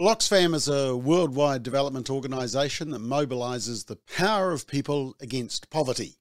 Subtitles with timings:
[0.00, 6.16] Well, Oxfam is a worldwide development organisation that mobilises the power of people against poverty.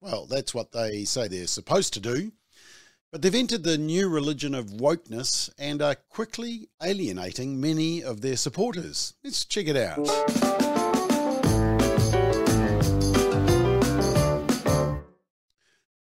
[0.00, 2.32] Well, that's what they say they're supposed to do.
[3.10, 8.38] But they've entered the new religion of wokeness and are quickly alienating many of their
[8.38, 9.12] supporters.
[9.22, 10.71] Let's check it out.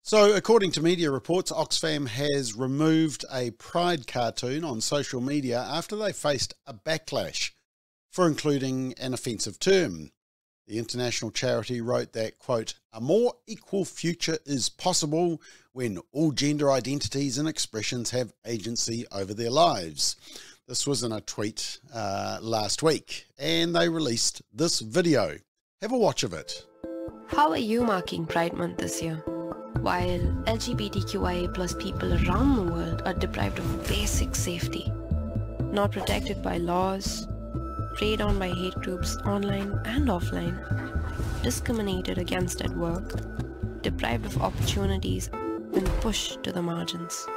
[0.08, 5.96] So, according to media reports, Oxfam has removed a Pride cartoon on social media after
[5.96, 7.54] they faced a backlash
[8.12, 10.12] for including an offensive term.
[10.68, 15.42] The international charity wrote that, quote, a more equal future is possible
[15.74, 20.18] when all gender identities and expressions have agency over their lives.
[20.68, 25.40] This was in a tweet uh, last week, and they released this video.
[25.82, 26.64] Have a watch of it.
[27.26, 29.24] How are you marking Pride Month this year?
[29.82, 34.92] While LGBTQIA plus people around the world are deprived of basic safety,
[35.72, 37.28] not protected by laws,
[37.96, 40.58] preyed on by hate groups online and offline,
[41.44, 43.14] discriminated against at work,
[43.82, 47.28] deprived of opportunities and pushed to the margins.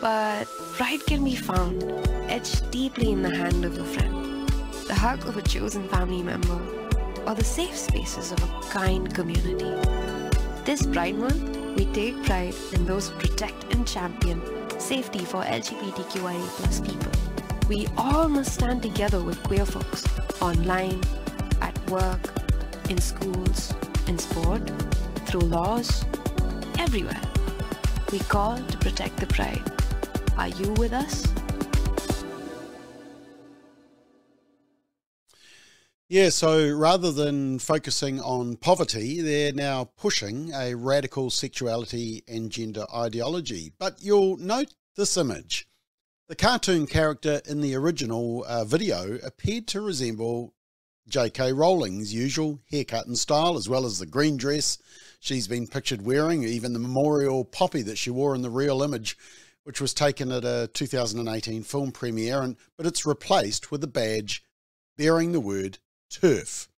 [0.00, 1.82] But pride can be found
[2.28, 4.48] etched deeply in the hand of a friend,
[4.86, 6.60] the hug of a chosen family member,
[7.26, 9.70] or the safe spaces of a kind community.
[10.64, 14.40] This Pride Month, we take pride in those who protect and champion
[14.80, 17.12] safety for LGBTQIA people.
[17.68, 20.04] We all must stand together with queer folks,
[20.40, 21.00] online,
[21.60, 22.20] at work,
[22.88, 23.74] in schools,
[24.08, 24.68] in sport,
[25.26, 26.04] through laws,
[26.78, 27.20] everywhere.
[28.10, 29.62] We call to protect the pride.
[30.36, 31.26] Are you with us?
[36.10, 42.84] Yeah, so rather than focusing on poverty, they're now pushing a radical sexuality and gender
[42.92, 43.70] ideology.
[43.78, 45.68] But you'll note this image.
[46.26, 50.52] The cartoon character in the original uh, video appeared to resemble
[51.06, 51.52] J.K.
[51.52, 54.78] Rowling's usual haircut and style, as well as the green dress
[55.20, 59.16] she's been pictured wearing, even the memorial poppy that she wore in the real image,
[59.62, 64.42] which was taken at a 2018 film premiere, and, but it's replaced with a badge
[64.96, 65.78] bearing the word
[66.10, 66.68] TERF,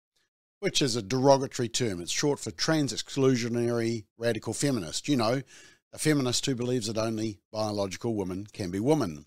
[0.60, 2.00] which is a derogatory term.
[2.00, 5.08] It's short for trans exclusionary radical feminist.
[5.08, 5.42] You know,
[5.92, 9.26] a feminist who believes that only biological women can be women.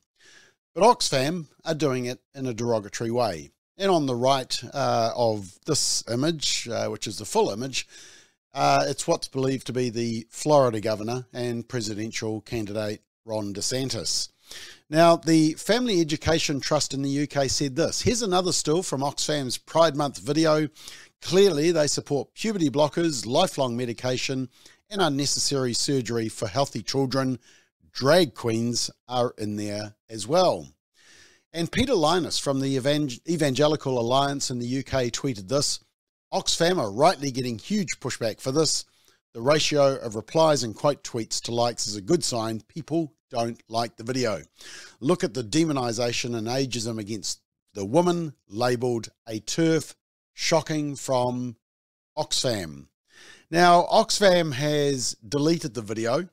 [0.73, 3.51] But Oxfam are doing it in a derogatory way.
[3.77, 7.87] And on the right uh, of this image, uh, which is the full image,
[8.53, 14.29] uh, it's what's believed to be the Florida governor and presidential candidate Ron DeSantis.
[14.89, 18.01] Now, the Family Education Trust in the UK said this.
[18.01, 20.67] Here's another still from Oxfam's Pride Month video.
[21.23, 24.47] Clearly, they support puberty blockers, lifelong medication,
[24.91, 27.39] and unnecessary surgery for healthy children.
[27.93, 30.67] Drag queens are in there as well.
[31.51, 32.75] And Peter Lynas from the
[33.27, 35.79] Evangelical Alliance in the UK tweeted this
[36.31, 38.85] Oxfam are rightly getting huge pushback for this.
[39.35, 42.61] The ratio of replies and quote tweets to likes is a good sign.
[42.69, 44.43] People don't like the video.
[45.01, 47.41] Look at the demonization and ageism against
[47.73, 49.93] the woman labeled a TERF,
[50.33, 51.57] shocking from
[52.17, 52.87] Oxfam.
[53.51, 56.29] Now, Oxfam has deleted the video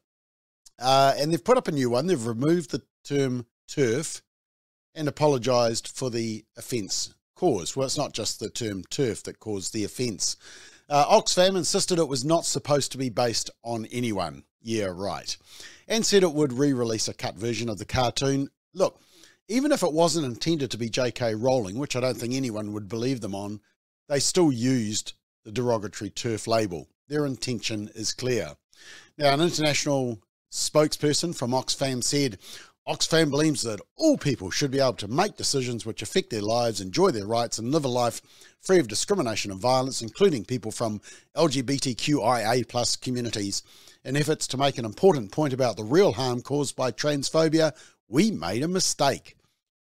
[0.78, 2.06] uh, and they've put up a new one.
[2.06, 4.22] They've removed the term TERF
[4.94, 7.74] and apologized for the offense caused.
[7.74, 10.36] Well, it's not just the term TERF that caused the offense.
[10.92, 14.44] Uh, Oxfam insisted it was not supposed to be based on anyone.
[14.60, 15.36] Yeah, right
[15.88, 18.48] and said it would re release a cut version of the cartoon.
[18.72, 19.00] Look,
[19.48, 21.34] even if it wasn't intended to be J.K.
[21.34, 23.60] Rowling, which I don't think anyone would believe them on,
[24.08, 25.12] they still used
[25.44, 26.88] the derogatory TERF label.
[27.08, 28.56] Their intention is clear.
[29.18, 32.38] Now, an international spokesperson from Oxfam said,
[32.88, 36.80] Oxfam believes that all people should be able to make decisions which affect their lives,
[36.80, 38.20] enjoy their rights, and live a life
[38.60, 41.00] free of discrimination and violence, including people from
[41.36, 43.62] LGBTQIA plus communities.
[44.04, 47.72] In efforts to make an important point about the real harm caused by transphobia,
[48.08, 49.36] we made a mistake.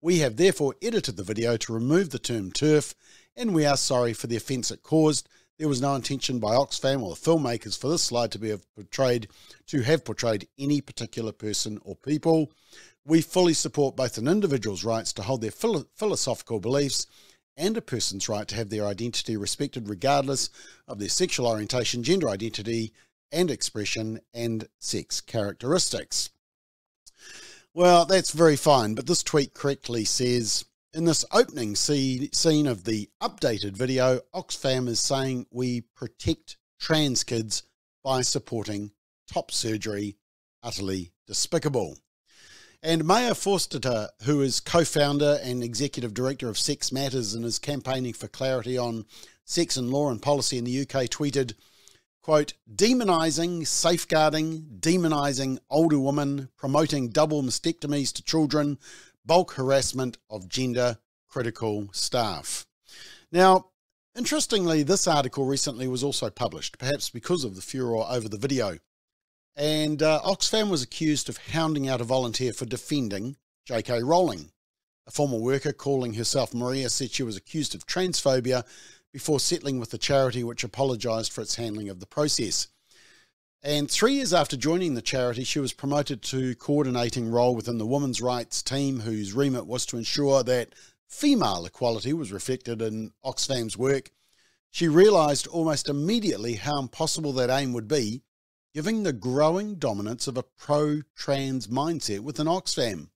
[0.00, 2.94] We have therefore edited the video to remove the term TERF,
[3.36, 5.28] and we are sorry for the offence it caused.
[5.58, 9.28] There was no intention by Oxfam or the filmmakers for this slide to be portrayed
[9.68, 12.50] to have portrayed any particular person or people.
[13.06, 17.06] We fully support both an individual's rights to hold their philo philosophical beliefs
[17.56, 20.50] and a person's right to have their identity respected regardless
[20.88, 22.92] of their sexual orientation, gender identity,
[23.30, 26.30] and expression and sex characteristics.
[27.72, 33.10] Well, that's very fine, but this tweet correctly says in this opening scene of the
[33.20, 37.64] updated video, Oxfam is saying we protect trans kids
[38.04, 38.92] by supporting
[39.26, 40.16] top surgery,
[40.62, 41.98] utterly despicable.
[42.80, 47.58] And Maya Forstater, who is co founder and executive director of Sex Matters and is
[47.58, 49.04] campaigning for clarity on
[49.44, 51.54] sex and law and policy in the UK, tweeted,
[52.22, 58.78] quote, demonising, safeguarding, demonising older women, promoting double mastectomies to children,
[59.24, 60.98] bulk harassment of gender
[61.28, 62.66] critical staff.
[63.32, 63.70] Now,
[64.16, 68.78] interestingly, this article recently was also published, perhaps because of the furor over the video.
[69.56, 73.36] And uh, Oxfam was accused of hounding out a volunteer for defending
[73.66, 74.02] J.K.
[74.02, 74.50] Rowling.
[75.06, 78.64] A former worker calling herself Maria said she was accused of transphobia
[79.12, 82.68] before settling with the charity, which apologised for its handling of the process.
[83.64, 87.86] And three years after joining the charity, she was promoted to coordinating role within the
[87.86, 90.74] women's rights team, whose remit was to ensure that
[91.08, 94.10] female equality was reflected in Oxfam's work.
[94.70, 98.20] She realised almost immediately how impossible that aim would be
[98.74, 103.08] given the growing dominance of a pro trans mindset within Oxfam.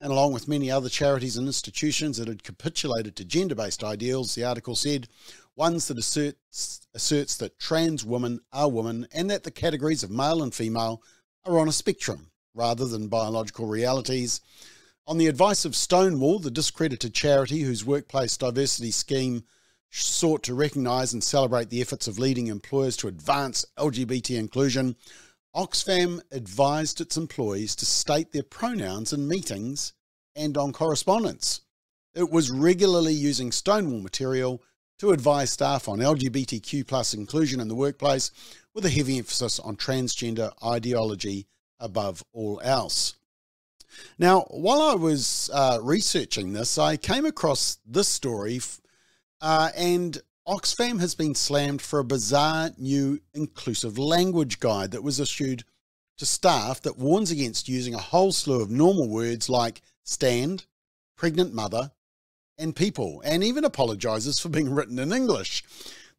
[0.00, 4.34] And along with many other charities and institutions that had capitulated to gender based ideals,
[4.34, 5.08] the article said,
[5.56, 10.42] ones that asserts, asserts that trans women are women and that the categories of male
[10.42, 11.02] and female
[11.44, 14.40] are on a spectrum rather than biological realities.
[15.06, 19.44] On the advice of Stonewall, the discredited charity whose workplace diversity scheme
[19.90, 24.96] sought to recognise and celebrate the efforts of leading employers to advance LGBT inclusion,
[25.54, 29.92] Oxfam advised its employees to state their pronouns in meetings
[30.34, 31.60] and on correspondence.
[32.14, 34.62] It was regularly using Stonewall material
[34.98, 38.30] to advise staff on LGBTQ plus inclusion in the workplace
[38.74, 41.46] with a heavy emphasis on transgender ideology
[41.80, 43.14] above all else.
[44.18, 48.60] Now, while I was uh, researching this, I came across this story
[49.40, 55.20] uh, and Oxfam has been slammed for a bizarre new inclusive language guide that was
[55.20, 55.64] issued
[56.18, 60.66] to staff that warns against using a whole slew of normal words like stand,
[61.16, 61.92] pregnant mother,
[62.58, 65.64] and people, and even apologises for being written in English.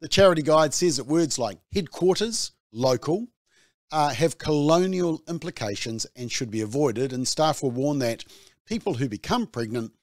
[0.01, 3.27] The charity guide says that words like headquarters, local,
[3.91, 8.25] uh, have colonial implications and should be avoided, and staff were warned that
[8.65, 9.93] people who become pregnant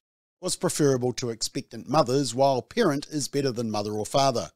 [0.41, 4.51] was preferable to expectant mothers, while parent is better than mother or father.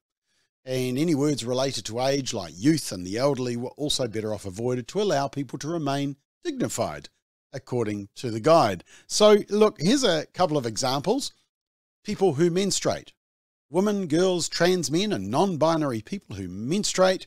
[0.65, 4.47] And any words related to age, like youth and the elderly, were also better off
[4.47, 7.09] avoided to allow people to remain dignified,
[7.53, 8.83] according to the guide.
[9.07, 11.33] So, look, here's a couple of examples
[12.07, 13.13] people who menstruate,
[13.69, 17.27] women, girls, trans men, and non binary people who menstruate.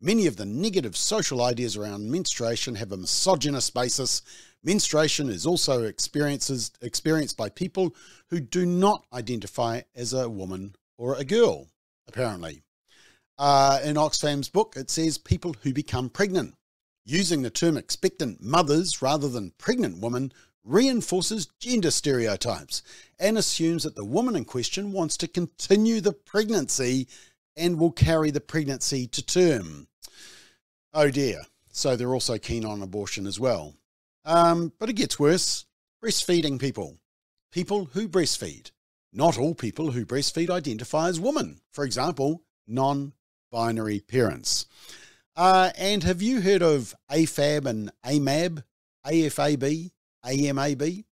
[0.00, 4.22] Many of the negative social ideas around menstruation have a misogynist basis
[4.62, 7.94] Menstruation is also experiences, experienced by people
[8.28, 11.68] who do not identify as a woman or a girl,
[12.06, 12.62] apparently.
[13.38, 16.54] Uh, in Oxfam's book, it says people who become pregnant.
[17.06, 20.30] Using the term expectant mothers rather than pregnant women
[20.64, 22.82] reinforces gender stereotypes
[23.18, 27.08] and assumes that the woman in question wants to continue the pregnancy
[27.56, 29.86] and will carry the pregnancy to term.
[30.92, 31.42] Oh dear.
[31.72, 33.74] So they're also keen on abortion as well.
[34.24, 35.66] Um, but it gets worse.
[36.02, 36.98] Breastfeeding people.
[37.52, 38.70] People who breastfeed.
[39.12, 41.60] Not all people who breastfeed identify as women.
[41.72, 43.12] For example, non
[43.50, 44.66] binary parents.
[45.36, 48.62] Uh, and have you heard of AFAB and AMAB?
[49.06, 49.90] AFAB?
[50.24, 51.04] AMAB?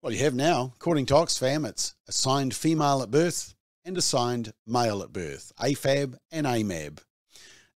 [0.00, 0.72] Well, you have now.
[0.76, 5.52] According to Oxfam, it's assigned female at birth and assigned male at birth.
[5.58, 7.00] AFAB and AMAB.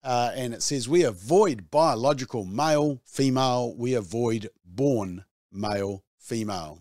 [0.02, 6.80] Uh, and it says, We avoid biological male, female, we avoid born male, female.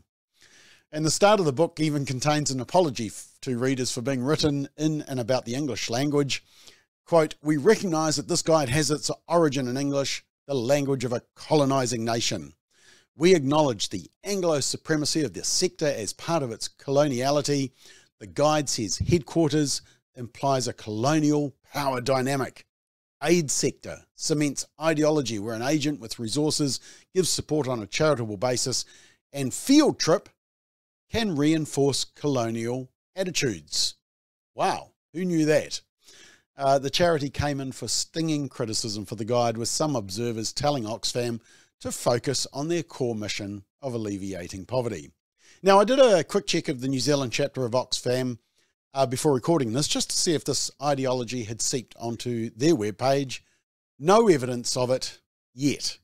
[0.92, 3.12] And the start of the book even contains an apology
[3.42, 6.44] to readers for being written in and about the English language.
[7.06, 11.22] Quote, We recognise that this guide has its origin in English, the language of a
[11.36, 12.54] colonising nation.
[13.20, 17.72] We acknowledge the Anglo supremacy of this sector as part of its coloniality.
[18.20, 19.82] The guide says headquarters
[20.16, 22.66] implies a colonial power dynamic.
[23.22, 26.80] Aid sector cements ideology where an agent with resources
[27.14, 28.86] gives support on a charitable basis,
[29.34, 30.30] and field trip
[31.12, 33.96] can reinforce colonial attitudes.
[34.56, 35.82] Wow, who knew that?
[36.56, 40.86] Uh, the charity came in for stinging criticism for the guide, with some observers telling
[40.86, 41.42] Oxfam
[41.82, 45.12] to focus on their core mission of alleviating poverty.
[45.62, 48.38] Now, I did a quick check of the New Zealand chapter of Oxfam
[48.94, 53.42] uh, before recording this just to see if this ideology had seeped onto their webpage.
[54.00, 55.20] No evidence of it
[55.54, 55.98] yet,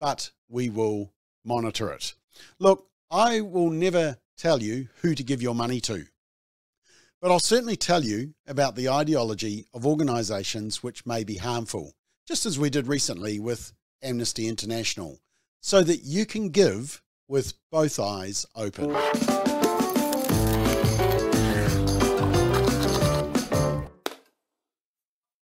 [0.00, 1.12] but we will
[1.44, 2.14] monitor it.
[2.58, 6.06] Look, I will never tell you who to give your money to,
[7.20, 11.94] but I'll certainly tell you about the ideology of organisations which may be harmful,
[12.26, 13.72] just as we did recently with
[14.02, 15.20] Amnesty International,
[15.60, 18.94] so that you can give with both eyes open.